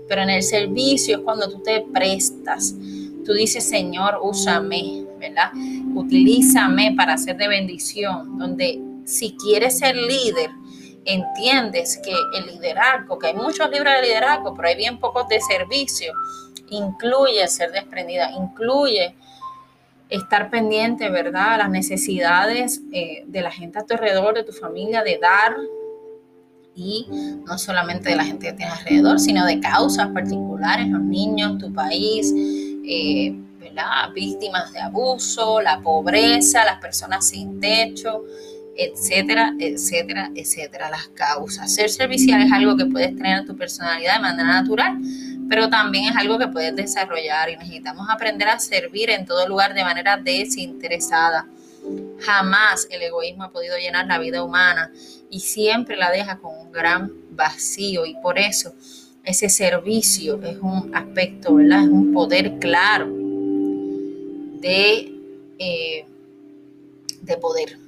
Pero 0.08 0.22
en 0.22 0.30
el 0.30 0.42
servicio 0.42 1.18
es 1.18 1.22
cuando 1.22 1.48
tú 1.50 1.62
te 1.62 1.84
prestas. 1.92 2.74
Tú 3.24 3.32
dices, 3.32 3.68
Señor, 3.68 4.18
úsame, 4.22 5.04
¿verdad? 5.18 5.52
Utilízame 5.94 6.94
para 6.96 7.16
ser 7.16 7.36
de 7.36 7.48
bendición. 7.48 8.38
Donde 8.38 8.80
si 9.04 9.36
quieres 9.36 9.78
ser 9.78 9.96
líder, 9.96 10.50
entiendes 11.04 12.00
que 12.02 12.12
el 12.38 12.46
liderazgo, 12.46 13.18
que 13.18 13.28
hay 13.28 13.34
muchos 13.34 13.70
libros 13.70 13.92
de 13.94 14.02
liderazgo, 14.02 14.54
pero 14.54 14.68
hay 14.68 14.76
bien 14.76 14.98
pocos 14.98 15.28
de 15.28 15.40
servicio, 15.40 16.12
incluye 16.70 17.46
ser 17.48 17.72
desprendida, 17.72 18.30
incluye 18.32 19.14
estar 20.08 20.50
pendiente, 20.50 21.08
¿verdad? 21.08 21.58
Las 21.58 21.70
necesidades 21.70 22.82
eh, 22.92 23.24
de 23.26 23.42
la 23.42 23.50
gente 23.50 23.78
a 23.78 23.86
tu 23.86 23.94
alrededor, 23.94 24.34
de 24.34 24.44
tu 24.44 24.52
familia, 24.52 25.02
de 25.02 25.18
dar. 25.18 25.56
Y 26.74 27.06
no 27.46 27.58
solamente 27.58 28.10
de 28.10 28.16
la 28.16 28.24
gente 28.24 28.46
que 28.46 28.52
tienes 28.52 28.78
alrededor, 28.78 29.20
sino 29.20 29.44
de 29.44 29.60
causas 29.60 30.08
particulares, 30.08 30.88
los 30.88 31.02
niños, 31.02 31.58
tu 31.58 31.72
país, 31.72 32.32
eh, 32.86 33.34
¿verdad? 33.58 34.12
Víctimas 34.14 34.72
de 34.72 34.80
abuso, 34.80 35.60
la 35.60 35.80
pobreza, 35.80 36.64
las 36.64 36.80
personas 36.80 37.28
sin 37.28 37.60
techo, 37.60 38.24
etcétera, 38.76 39.54
etcétera, 39.58 40.30
etcétera. 40.34 40.90
Las 40.90 41.08
causas. 41.08 41.72
Ser 41.74 41.90
servicial 41.90 42.42
es 42.42 42.52
algo 42.52 42.76
que 42.76 42.86
puedes 42.86 43.14
tener 43.16 43.38
en 43.38 43.46
tu 43.46 43.56
personalidad 43.56 44.16
de 44.16 44.20
manera 44.20 44.48
natural, 44.48 44.98
pero 45.48 45.68
también 45.68 46.04
es 46.04 46.16
algo 46.16 46.38
que 46.38 46.48
puedes 46.48 46.74
desarrollar 46.74 47.50
y 47.50 47.56
necesitamos 47.56 48.08
aprender 48.08 48.48
a 48.48 48.58
servir 48.58 49.10
en 49.10 49.26
todo 49.26 49.46
lugar 49.48 49.74
de 49.74 49.84
manera 49.84 50.16
desinteresada. 50.16 51.46
Jamás 52.20 52.86
el 52.90 53.02
egoísmo 53.02 53.44
ha 53.44 53.50
podido 53.50 53.76
llenar 53.78 54.06
la 54.06 54.18
vida 54.18 54.42
humana 54.42 54.92
y 55.30 55.40
siempre 55.40 55.96
la 55.96 56.10
deja 56.10 56.38
con 56.38 56.56
un 56.58 56.72
gran 56.72 57.10
vacío 57.30 58.04
y 58.04 58.14
por 58.22 58.38
eso 58.38 58.74
ese 59.24 59.48
servicio 59.48 60.40
es 60.42 60.58
un 60.58 60.94
aspecto, 60.94 61.54
¿verdad? 61.54 61.84
Es 61.84 61.88
un 61.88 62.12
poder 62.12 62.58
claro 62.58 63.06
de, 64.60 65.12
eh, 65.58 66.06
de 67.22 67.36
poder. 67.36 67.78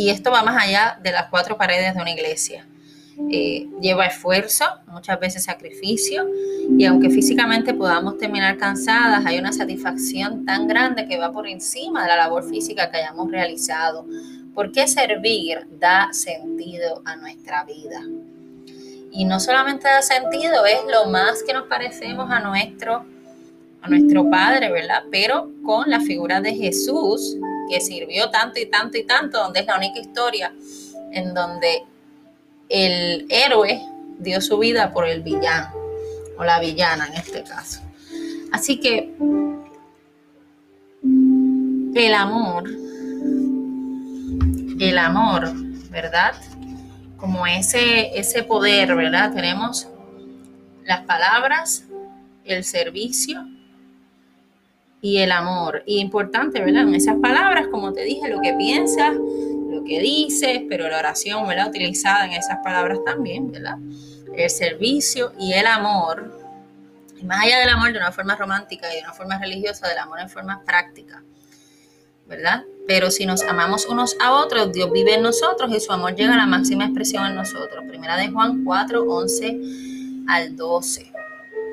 Y 0.00 0.08
esto 0.08 0.30
va 0.30 0.42
más 0.42 0.56
allá 0.64 0.98
de 1.02 1.12
las 1.12 1.26
cuatro 1.28 1.58
paredes 1.58 1.94
de 1.94 2.00
una 2.00 2.10
iglesia. 2.10 2.66
Eh, 3.30 3.68
lleva 3.82 4.06
esfuerzo, 4.06 4.64
muchas 4.86 5.20
veces 5.20 5.44
sacrificio, 5.44 6.26
y 6.70 6.86
aunque 6.86 7.10
físicamente 7.10 7.74
podamos 7.74 8.16
terminar 8.16 8.56
cansadas, 8.56 9.26
hay 9.26 9.38
una 9.38 9.52
satisfacción 9.52 10.46
tan 10.46 10.66
grande 10.66 11.06
que 11.06 11.18
va 11.18 11.30
por 11.30 11.46
encima 11.46 12.00
de 12.04 12.08
la 12.08 12.16
labor 12.16 12.48
física 12.48 12.90
que 12.90 12.96
hayamos 12.96 13.30
realizado. 13.30 14.06
Porque 14.54 14.88
servir 14.88 15.66
da 15.78 16.08
sentido 16.12 17.02
a 17.04 17.16
nuestra 17.16 17.64
vida. 17.64 18.00
Y 19.12 19.26
no 19.26 19.38
solamente 19.38 19.86
da 19.86 20.00
sentido, 20.00 20.64
es 20.64 20.80
lo 20.90 21.10
más 21.10 21.42
que 21.42 21.52
nos 21.52 21.66
parecemos 21.66 22.30
a 22.30 22.40
nuestro, 22.40 23.04
a 23.82 23.88
nuestro 23.90 24.30
Padre, 24.30 24.72
¿verdad? 24.72 25.02
Pero 25.10 25.50
con 25.62 25.90
la 25.90 26.00
figura 26.00 26.40
de 26.40 26.54
Jesús, 26.54 27.36
que 27.70 27.80
sirvió 27.80 28.30
tanto 28.30 28.60
y 28.60 28.66
tanto 28.66 28.98
y 28.98 29.04
tanto, 29.04 29.38
donde 29.38 29.60
es 29.60 29.66
la 29.66 29.76
única 29.76 30.00
historia 30.00 30.52
en 31.12 31.32
donde 31.32 31.84
el 32.68 33.26
héroe 33.30 33.80
dio 34.18 34.40
su 34.40 34.58
vida 34.58 34.92
por 34.92 35.06
el 35.06 35.22
villano, 35.22 35.72
o 36.36 36.44
la 36.44 36.60
villana 36.60 37.06
en 37.06 37.14
este 37.14 37.42
caso. 37.42 37.80
Así 38.52 38.80
que 38.80 39.14
el 41.94 42.14
amor, 42.14 42.68
el 44.80 44.98
amor, 44.98 45.52
¿verdad? 45.90 46.34
Como 47.16 47.46
ese, 47.46 48.18
ese 48.18 48.42
poder, 48.42 48.94
¿verdad? 48.94 49.32
Tenemos 49.32 49.88
las 50.84 51.02
palabras, 51.02 51.84
el 52.44 52.64
servicio 52.64 53.46
y 55.00 55.18
el 55.18 55.32
amor. 55.32 55.82
Y 55.86 55.98
importante, 55.98 56.60
¿verdad? 56.60 56.82
En 56.82 56.94
esas 56.94 57.16
palabras, 57.16 57.68
como 57.68 57.92
te 57.92 58.02
dije, 58.02 58.28
lo 58.28 58.40
que 58.40 58.54
piensas, 58.54 59.14
lo 59.14 59.84
que 59.84 60.00
dices, 60.00 60.62
pero 60.68 60.88
la 60.88 60.98
oración, 60.98 61.46
¿verdad? 61.46 61.68
Utilizada 61.68 62.26
en 62.26 62.32
esas 62.32 62.58
palabras 62.62 62.98
también, 63.04 63.50
¿verdad? 63.50 63.78
El 64.34 64.50
servicio 64.50 65.32
y 65.38 65.52
el 65.52 65.66
amor, 65.66 66.38
y 67.20 67.24
más 67.24 67.44
allá 67.44 67.58
del 67.60 67.68
amor 67.68 67.92
de 67.92 67.98
una 67.98 68.12
forma 68.12 68.36
romántica 68.36 68.90
y 68.92 68.96
de 68.96 69.02
una 69.02 69.12
forma 69.12 69.38
religiosa, 69.38 69.88
del 69.88 69.98
amor 69.98 70.20
en 70.20 70.28
forma 70.28 70.62
práctica, 70.64 71.22
¿verdad? 72.26 72.64
Pero 72.86 73.10
si 73.10 73.26
nos 73.26 73.42
amamos 73.42 73.86
unos 73.86 74.16
a 74.20 74.32
otros, 74.32 74.72
Dios 74.72 74.90
vive 74.92 75.14
en 75.14 75.22
nosotros 75.22 75.70
y 75.74 75.80
su 75.80 75.92
amor 75.92 76.14
llega 76.14 76.34
a 76.34 76.36
la 76.36 76.46
máxima 76.46 76.84
expresión 76.84 77.26
en 77.26 77.34
nosotros. 77.34 77.84
Primera 77.88 78.16
de 78.16 78.28
Juan 78.28 78.64
4, 78.64 79.02
11 79.02 79.60
al 80.28 80.56
12. 80.56 81.12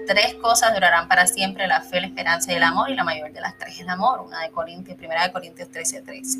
Tres 0.07 0.35
cosas 0.35 0.73
durarán 0.73 1.07
para 1.07 1.27
siempre, 1.27 1.67
la 1.67 1.81
fe, 1.81 1.99
la 1.99 2.07
esperanza 2.07 2.53
y 2.53 2.55
el 2.55 2.63
amor, 2.63 2.89
y 2.89 2.95
la 2.95 3.03
mayor 3.03 3.33
de 3.33 3.41
las 3.41 3.57
tres 3.57 3.75
es 3.75 3.81
el 3.81 3.89
amor. 3.89 4.21
Una 4.21 4.41
de 4.41 4.51
Corintios, 4.51 4.97
primera 4.97 5.23
de 5.23 5.33
Corintios 5.33 5.69
13, 5.69 6.01
13. 6.01 6.39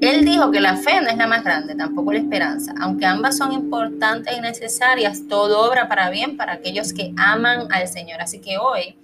Él 0.00 0.24
dijo 0.24 0.50
que 0.50 0.60
la 0.60 0.76
fe 0.76 1.00
no 1.02 1.10
es 1.10 1.16
la 1.18 1.26
más 1.26 1.44
grande, 1.44 1.74
tampoco 1.74 2.12
la 2.12 2.20
esperanza. 2.20 2.72
Aunque 2.80 3.04
ambas 3.04 3.36
son 3.36 3.52
importantes 3.52 4.34
y 4.34 4.40
necesarias, 4.40 5.22
todo 5.28 5.68
obra 5.68 5.88
para 5.88 6.08
bien 6.08 6.38
para 6.38 6.54
aquellos 6.54 6.94
que 6.94 7.12
aman 7.18 7.68
al 7.70 7.86
Señor. 7.86 8.22
Así 8.22 8.40
que 8.40 8.56
hoy 8.56 8.96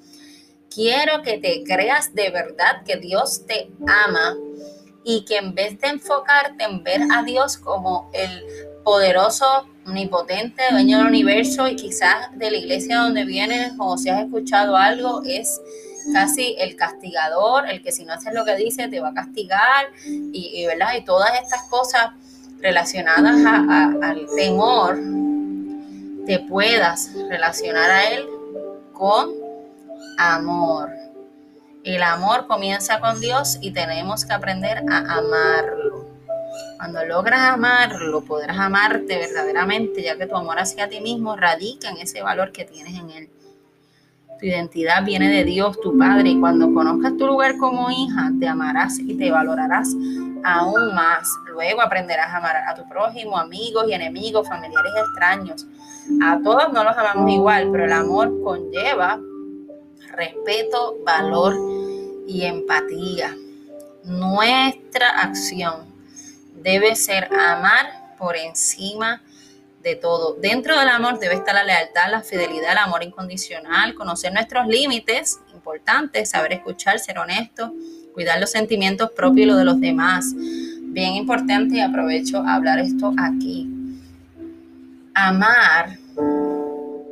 quiero 0.74 1.22
que 1.22 1.38
te 1.38 1.64
creas 1.64 2.14
de 2.14 2.30
verdad 2.30 2.82
que 2.86 2.96
Dios 2.96 3.44
te 3.46 3.68
ama 3.86 4.36
y 5.04 5.24
que 5.26 5.36
en 5.36 5.54
vez 5.54 5.78
de 5.80 5.88
enfocarte 5.88 6.64
en 6.64 6.82
ver 6.82 7.02
a 7.12 7.22
Dios 7.24 7.58
como 7.58 8.10
el 8.14 8.42
poderoso, 8.82 9.66
omnipotente, 9.86 10.62
dueño 10.70 10.98
del 10.98 11.06
universo 11.06 11.68
y 11.68 11.76
quizás 11.76 12.28
de 12.34 12.50
la 12.50 12.56
iglesia 12.56 12.98
donde 12.98 13.24
vienes 13.24 13.72
o 13.78 13.96
si 13.96 14.08
has 14.08 14.24
escuchado 14.24 14.76
algo, 14.76 15.22
es 15.24 15.60
casi 16.12 16.56
el 16.58 16.76
castigador, 16.76 17.68
el 17.68 17.82
que 17.82 17.92
si 17.92 18.04
no 18.04 18.12
haces 18.12 18.32
lo 18.32 18.44
que 18.44 18.56
dice 18.56 18.88
te 18.88 19.00
va 19.00 19.08
a 19.08 19.14
castigar 19.14 19.86
y, 20.04 20.64
¿verdad? 20.66 20.94
y 20.98 21.04
todas 21.04 21.30
estas 21.42 21.62
cosas 21.68 22.10
relacionadas 22.60 23.44
al 24.02 24.26
temor, 24.36 24.98
te 26.26 26.40
puedas 26.40 27.10
relacionar 27.28 27.90
a 27.90 28.08
él 28.10 28.26
con 28.92 29.30
amor. 30.18 30.90
El 31.84 32.02
amor 32.02 32.48
comienza 32.48 33.00
con 33.00 33.20
Dios 33.20 33.58
y 33.60 33.70
tenemos 33.70 34.24
que 34.24 34.32
aprender 34.32 34.82
a 34.90 35.18
amarlo. 35.18 35.95
Cuando 36.76 37.04
logras 37.04 37.40
amarlo, 37.40 38.22
podrás 38.22 38.58
amarte 38.58 39.16
verdaderamente, 39.18 40.02
ya 40.02 40.16
que 40.16 40.26
tu 40.26 40.36
amor 40.36 40.58
hacia 40.58 40.88
ti 40.88 41.00
mismo 41.00 41.36
radica 41.36 41.88
en 41.88 41.98
ese 41.98 42.22
valor 42.22 42.52
que 42.52 42.64
tienes 42.64 42.94
en 42.94 43.10
él. 43.10 43.28
Tu 44.38 44.46
identidad 44.46 45.02
viene 45.02 45.30
de 45.30 45.44
Dios, 45.44 45.80
tu 45.80 45.96
Padre, 45.96 46.28
y 46.30 46.38
cuando 46.40 46.72
conozcas 46.74 47.16
tu 47.16 47.26
lugar 47.26 47.56
como 47.56 47.90
hija, 47.90 48.30
te 48.38 48.46
amarás 48.46 48.98
y 48.98 49.16
te 49.16 49.30
valorarás 49.30 49.94
aún 50.44 50.94
más. 50.94 51.26
Luego 51.48 51.80
aprenderás 51.80 52.28
a 52.28 52.36
amar 52.36 52.56
a 52.56 52.74
tu 52.74 52.86
prójimo, 52.86 53.38
amigos 53.38 53.86
y 53.88 53.94
enemigos, 53.94 54.46
familiares 54.46 54.92
extraños. 54.98 55.66
A 56.22 56.38
todos 56.42 56.70
no 56.72 56.84
los 56.84 56.96
amamos 56.98 57.32
igual, 57.32 57.70
pero 57.72 57.86
el 57.86 57.92
amor 57.92 58.42
conlleva 58.42 59.18
respeto, 60.16 60.96
valor 61.04 61.54
y 62.26 62.44
empatía. 62.44 63.34
Nuestra 64.04 65.08
acción 65.20 65.95
debe 66.66 66.96
ser 66.96 67.28
amar 67.32 68.16
por 68.18 68.36
encima 68.36 69.22
de 69.84 69.94
todo. 69.94 70.34
Dentro 70.34 70.76
del 70.76 70.88
amor 70.88 71.20
debe 71.20 71.36
estar 71.36 71.54
la 71.54 71.62
lealtad, 71.62 72.10
la 72.10 72.22
fidelidad, 72.22 72.72
el 72.72 72.78
amor 72.78 73.04
incondicional, 73.04 73.94
conocer 73.94 74.32
nuestros 74.32 74.66
límites, 74.66 75.38
importante, 75.54 76.26
saber 76.26 76.54
escuchar, 76.54 76.98
ser 76.98 77.20
honesto, 77.20 77.72
cuidar 78.12 78.40
los 78.40 78.50
sentimientos 78.50 79.12
propios 79.12 79.44
y 79.44 79.46
los 79.46 79.58
de 79.58 79.64
los 79.64 79.80
demás. 79.80 80.34
Bien 80.34 81.14
importante 81.14 81.76
y 81.76 81.80
aprovecho 81.80 82.38
a 82.38 82.56
hablar 82.56 82.80
esto 82.80 83.14
aquí. 83.16 83.70
Amar 85.14 85.96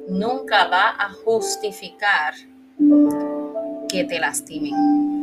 nunca 0.08 0.66
va 0.66 0.96
a 0.98 1.10
justificar 1.24 2.34
que 3.88 4.02
te 4.02 4.18
lastimen 4.18 5.13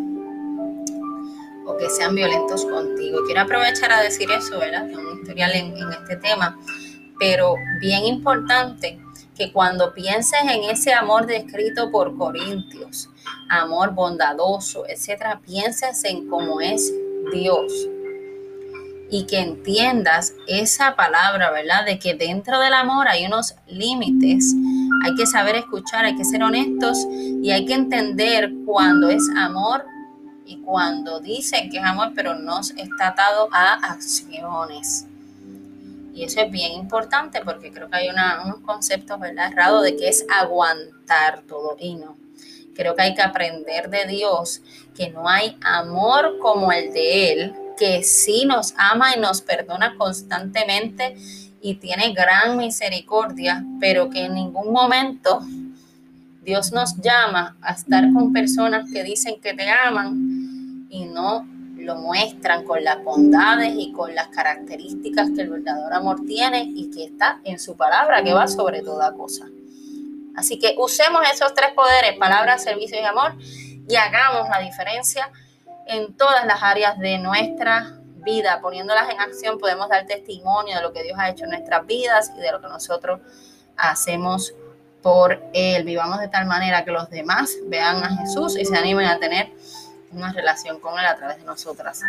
que 1.78 1.90
sean 1.90 2.16
violentos 2.16 2.66
contigo. 2.66 3.20
Quiero 3.26 3.42
aprovechar 3.42 3.92
a 3.92 4.02
decir 4.02 4.30
eso, 4.32 4.60
¿verdad? 4.60 4.86
un 4.86 5.20
historial 5.20 5.52
en, 5.54 5.78
en 5.78 5.92
este 5.92 6.18
tema 6.18 6.58
pero 7.22 7.54
bien 7.80 8.04
importante 8.06 9.00
que 9.38 9.52
cuando 9.54 9.94
pienses 9.94 10.42
en 10.42 10.64
ese 10.64 10.92
amor 10.92 11.28
descrito 11.28 11.92
por 11.92 12.18
Corintios, 12.18 13.10
amor 13.48 13.94
bondadoso, 13.94 14.86
etcétera, 14.88 15.40
pienses 15.46 16.04
en 16.04 16.28
cómo 16.28 16.60
es 16.62 16.92
Dios 17.32 17.72
y 19.12 19.28
que 19.28 19.40
entiendas 19.40 20.34
esa 20.48 20.96
palabra, 20.96 21.52
¿verdad? 21.52 21.86
De 21.86 22.00
que 22.00 22.16
dentro 22.16 22.60
del 22.60 22.74
amor 22.74 23.08
hay 23.08 23.28
unos 23.28 23.54
límites, 23.68 24.56
hay 25.06 25.14
que 25.14 25.28
saber 25.28 25.58
escuchar, 25.58 26.06
hay 26.06 26.16
que 26.16 26.26
ser 26.26 26.42
honestos 26.42 27.06
y 27.44 27.52
hay 27.52 27.66
que 27.66 27.76
entender 27.76 28.52
cuando 28.66 29.10
es 29.10 29.30
amor 29.38 29.86
y 30.52 30.58
cuando 30.58 31.22
dicen 31.22 31.70
que 31.70 31.78
es 31.78 31.84
amor, 31.84 32.12
pero 32.14 32.36
no 32.36 32.60
está 32.60 33.08
atado 33.08 33.48
a 33.54 33.76
acciones. 33.94 35.06
Y 36.14 36.26
eso 36.26 36.42
es 36.42 36.52
bien 36.52 36.74
importante 36.74 37.40
porque 37.40 37.72
creo 37.72 37.90
que 37.90 37.96
hay 37.96 38.10
unos 38.10 38.60
conceptos, 38.66 39.18
¿verdad? 39.18 39.50
Errados 39.54 39.84
de 39.86 39.96
que 39.96 40.10
es 40.10 40.26
aguantar 40.30 41.44
todo 41.48 41.78
y 41.80 41.96
no. 41.96 42.18
Creo 42.76 42.96
que 42.96 43.02
hay 43.04 43.16
que 43.16 43.22
aprender 43.22 43.90
de 43.90 44.06
Dios 44.08 44.62
que 44.94 45.10
no 45.10 45.30
hay 45.30 45.56
amor 45.64 46.38
como 46.40 46.74
el 46.74 46.92
de 46.92 47.32
Él, 47.32 47.56
que 47.78 48.04
sí 48.04 48.44
nos 48.46 48.74
ama 48.76 49.16
y 49.16 49.20
nos 49.22 49.42
perdona 49.42 49.96
constantemente 49.98 51.16
y 51.62 51.76
tiene 51.76 52.12
gran 52.12 52.58
misericordia, 52.58 53.64
pero 53.80 54.10
que 54.10 54.26
en 54.26 54.34
ningún 54.34 54.74
momento 54.74 55.46
Dios 56.44 56.74
nos 56.74 56.98
llama 56.98 57.56
a 57.62 57.72
estar 57.72 58.12
con 58.12 58.34
personas 58.34 58.92
que 58.92 59.02
dicen 59.04 59.40
que 59.40 59.54
te 59.54 59.70
aman 59.70 60.31
y 60.92 61.06
no 61.06 61.48
lo 61.78 61.96
muestran 61.96 62.64
con 62.64 62.84
las 62.84 63.04
bondades 63.04 63.74
y 63.76 63.92
con 63.92 64.14
las 64.14 64.28
características 64.28 65.32
que 65.36 65.42
el 65.42 65.50
verdadero 65.50 65.96
amor 65.96 66.20
tiene 66.28 66.64
y 66.64 66.92
que 66.92 67.06
está 67.06 67.40
en 67.44 67.58
su 67.58 67.76
palabra, 67.76 68.24
que 68.24 68.34
va 68.34 68.48
sobre 68.48 68.84
toda 68.84 69.14
cosa. 69.14 69.48
Así 70.36 70.60
que 70.60 70.76
usemos 70.78 71.22
esos 71.34 71.54
tres 71.56 71.72
poderes, 71.74 72.18
palabra, 72.20 72.58
servicio 72.60 73.00
y 73.02 73.06
amor, 73.06 73.34
y 73.88 73.96
hagamos 73.96 74.48
la 74.50 74.60
diferencia 74.60 75.32
en 75.88 76.14
todas 76.16 76.46
las 76.46 76.62
áreas 76.62 77.00
de 77.00 77.18
nuestra 77.18 77.98
vida. 78.18 78.60
Poniéndolas 78.62 79.10
en 79.10 79.20
acción 79.20 79.58
podemos 79.58 79.90
dar 79.90 80.06
testimonio 80.06 80.76
de 80.76 80.82
lo 80.82 80.94
que 80.94 81.04
Dios 81.04 81.18
ha 81.20 81.30
hecho 81.30 81.46
en 81.46 81.52
nuestras 81.52 81.86
vidas 81.88 82.32
y 82.38 82.42
de 82.42 82.52
lo 82.52 82.62
que 82.62 82.68
nosotros 82.68 83.20
hacemos 83.76 84.54
por 85.02 85.42
Él. 85.54 85.84
Vivamos 85.84 86.20
de 86.20 86.28
tal 86.28 86.46
manera 86.46 86.86
que 86.86 86.92
los 86.92 87.10
demás 87.10 87.56
vean 87.68 88.04
a 88.04 88.18
Jesús 88.18 88.58
y 88.58 88.66
se 88.66 88.78
animen 88.78 89.08
a 89.08 89.20
tener 89.20 89.52
una 90.14 90.32
relación 90.32 90.80
con 90.80 90.98
Él 91.00 91.06
a 91.06 91.16
través 91.16 91.38
de 91.38 91.44
nosotras. 91.44 92.02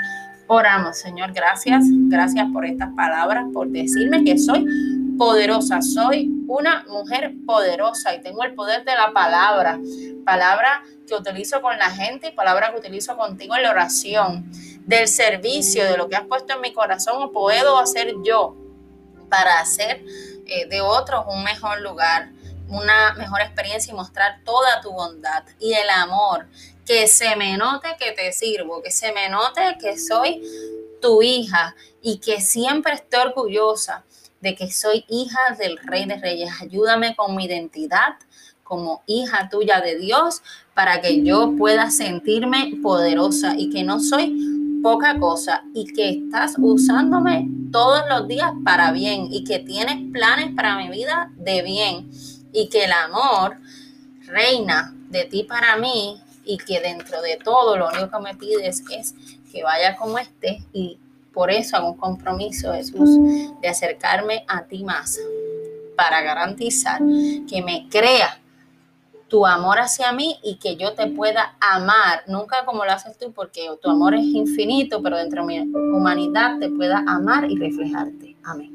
Oramos, 0.46 0.98
Señor, 0.98 1.32
gracias, 1.32 1.84
gracias 1.88 2.46
por 2.52 2.64
estas 2.64 2.90
palabras, 2.94 3.44
por 3.52 3.68
decirme 3.68 4.24
que 4.24 4.38
soy 4.38 4.66
poderosa, 5.16 5.80
soy 5.82 6.30
una 6.48 6.84
mujer 6.88 7.34
poderosa 7.46 8.14
y 8.14 8.22
tengo 8.22 8.42
el 8.44 8.54
poder 8.54 8.84
de 8.84 8.94
la 8.94 9.12
palabra, 9.12 9.78
palabra 10.24 10.82
que 11.06 11.14
utilizo 11.14 11.60
con 11.60 11.76
la 11.78 11.90
gente 11.90 12.28
y 12.28 12.32
palabra 12.32 12.72
que 12.72 12.78
utilizo 12.78 13.16
contigo 13.16 13.56
en 13.56 13.62
la 13.62 13.70
oración, 13.70 14.50
del 14.86 15.06
servicio, 15.06 15.84
de 15.84 15.96
lo 15.96 16.08
que 16.08 16.16
has 16.16 16.26
puesto 16.26 16.54
en 16.54 16.60
mi 16.60 16.72
corazón 16.72 17.22
o 17.22 17.30
puedo 17.30 17.78
hacer 17.78 18.14
yo 18.24 18.56
para 19.28 19.60
hacer 19.60 20.02
eh, 20.46 20.66
de 20.68 20.80
otros 20.80 21.24
un 21.28 21.44
mejor 21.44 21.80
lugar 21.80 22.30
una 22.72 23.12
mejor 23.14 23.42
experiencia 23.42 23.92
y 23.92 23.96
mostrar 23.96 24.40
toda 24.44 24.80
tu 24.80 24.90
bondad 24.92 25.44
y 25.60 25.74
el 25.74 25.88
amor 25.90 26.46
que 26.86 27.06
se 27.06 27.36
me 27.36 27.56
note 27.56 27.88
que 27.98 28.12
te 28.12 28.32
sirvo, 28.32 28.82
que 28.82 28.90
se 28.90 29.12
me 29.12 29.28
note 29.28 29.76
que 29.80 29.98
soy 29.98 30.42
tu 31.00 31.22
hija 31.22 31.74
y 32.00 32.18
que 32.18 32.40
siempre 32.40 32.94
estoy 32.94 33.20
orgullosa 33.20 34.04
de 34.40 34.54
que 34.54 34.70
soy 34.70 35.04
hija 35.08 35.56
del 35.58 35.78
Rey 35.78 36.04
de 36.04 36.16
Reyes. 36.16 36.50
Ayúdame 36.60 37.14
con 37.14 37.36
mi 37.36 37.44
identidad 37.44 38.16
como 38.64 39.02
hija 39.06 39.48
tuya 39.50 39.80
de 39.80 39.98
Dios 39.98 40.42
para 40.74 41.00
que 41.00 41.22
yo 41.22 41.54
pueda 41.56 41.90
sentirme 41.90 42.72
poderosa 42.82 43.54
y 43.56 43.70
que 43.70 43.84
no 43.84 44.00
soy 44.00 44.80
poca 44.82 45.18
cosa 45.18 45.62
y 45.74 45.92
que 45.92 46.10
estás 46.10 46.54
usándome 46.58 47.48
todos 47.70 48.02
los 48.08 48.26
días 48.26 48.50
para 48.64 48.90
bien 48.90 49.28
y 49.30 49.44
que 49.44 49.60
tienes 49.60 50.10
planes 50.12 50.54
para 50.56 50.76
mi 50.76 50.88
vida 50.88 51.30
de 51.36 51.62
bien 51.62 52.10
y 52.52 52.68
que 52.68 52.84
el 52.84 52.92
amor 52.92 53.58
reina 54.26 54.94
de 55.10 55.24
ti 55.24 55.44
para 55.44 55.76
mí 55.76 56.20
y 56.44 56.58
que 56.58 56.80
dentro 56.80 57.22
de 57.22 57.36
todo 57.36 57.76
lo 57.76 57.88
único 57.88 58.10
que 58.10 58.22
me 58.22 58.34
pides 58.34 58.82
es 58.90 59.14
que 59.50 59.62
vaya 59.62 59.96
como 59.96 60.18
esté 60.18 60.62
y 60.72 60.98
por 61.32 61.50
eso 61.50 61.76
hago 61.76 61.92
un 61.92 61.96
compromiso, 61.96 62.72
Jesús, 62.72 63.18
de 63.60 63.68
acercarme 63.68 64.44
a 64.48 64.64
ti 64.64 64.84
más 64.84 65.18
para 65.96 66.22
garantizar 66.22 67.00
que 67.48 67.62
me 67.62 67.88
crea 67.88 68.38
tu 69.28 69.46
amor 69.46 69.78
hacia 69.78 70.12
mí 70.12 70.36
y 70.42 70.56
que 70.56 70.76
yo 70.76 70.92
te 70.92 71.06
pueda 71.06 71.56
amar, 71.58 72.22
nunca 72.26 72.66
como 72.66 72.84
lo 72.84 72.92
haces 72.92 73.16
tú, 73.16 73.32
porque 73.32 73.66
tu 73.80 73.88
amor 73.88 74.14
es 74.14 74.24
infinito, 74.24 75.02
pero 75.02 75.16
dentro 75.16 75.46
de 75.46 75.64
mi 75.64 75.72
humanidad 75.96 76.58
te 76.58 76.68
pueda 76.68 77.02
amar 77.06 77.50
y 77.50 77.56
reflejarte. 77.56 78.36
Amén. 78.44 78.74